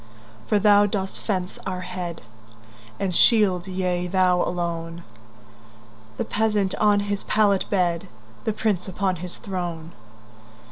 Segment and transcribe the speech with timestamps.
[0.47, 2.23] For thou dost fence our head,
[2.99, 8.07] And shield—yea, thou alone—The peasant on his pallet bed,
[8.45, 9.91] The prince upon his throne.